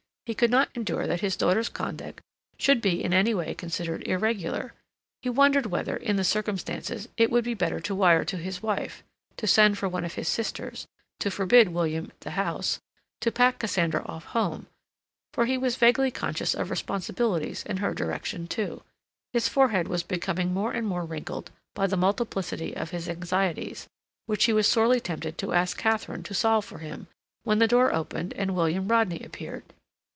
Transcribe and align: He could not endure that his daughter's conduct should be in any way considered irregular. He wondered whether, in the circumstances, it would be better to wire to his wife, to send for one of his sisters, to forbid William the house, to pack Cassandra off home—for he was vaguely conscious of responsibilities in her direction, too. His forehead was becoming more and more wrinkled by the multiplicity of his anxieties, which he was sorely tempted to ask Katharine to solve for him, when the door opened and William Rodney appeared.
He 0.27 0.35
could 0.35 0.51
not 0.51 0.69
endure 0.75 1.07
that 1.07 1.19
his 1.19 1.35
daughter's 1.35 1.67
conduct 1.67 2.21
should 2.57 2.79
be 2.79 3.03
in 3.03 3.13
any 3.13 3.33
way 3.33 3.53
considered 3.53 4.07
irregular. 4.07 4.71
He 5.21 5.29
wondered 5.29 5.65
whether, 5.65 5.97
in 5.97 6.15
the 6.15 6.23
circumstances, 6.23 7.09
it 7.17 7.29
would 7.29 7.43
be 7.43 7.53
better 7.53 7.81
to 7.81 7.93
wire 7.93 8.23
to 8.23 8.37
his 8.37 8.63
wife, 8.63 9.03
to 9.35 9.45
send 9.45 9.77
for 9.77 9.89
one 9.89 10.05
of 10.05 10.13
his 10.13 10.29
sisters, 10.29 10.87
to 11.19 11.31
forbid 11.31 11.67
William 11.73 12.13
the 12.21 12.31
house, 12.31 12.79
to 13.19 13.29
pack 13.29 13.59
Cassandra 13.59 14.03
off 14.05 14.23
home—for 14.23 15.45
he 15.47 15.57
was 15.57 15.75
vaguely 15.75 16.11
conscious 16.11 16.53
of 16.53 16.69
responsibilities 16.69 17.63
in 17.65 17.77
her 17.77 17.93
direction, 17.93 18.47
too. 18.47 18.83
His 19.33 19.49
forehead 19.49 19.89
was 19.89 20.01
becoming 20.01 20.53
more 20.53 20.71
and 20.71 20.87
more 20.87 21.03
wrinkled 21.03 21.51
by 21.73 21.87
the 21.87 21.97
multiplicity 21.97 22.73
of 22.73 22.91
his 22.91 23.09
anxieties, 23.09 23.89
which 24.27 24.45
he 24.45 24.53
was 24.53 24.65
sorely 24.65 25.01
tempted 25.01 25.37
to 25.39 25.51
ask 25.51 25.77
Katharine 25.77 26.23
to 26.23 26.33
solve 26.33 26.63
for 26.63 26.77
him, 26.77 27.07
when 27.43 27.59
the 27.59 27.67
door 27.67 27.93
opened 27.93 28.31
and 28.35 28.55
William 28.55 28.87
Rodney 28.87 29.19
appeared. 29.23 29.65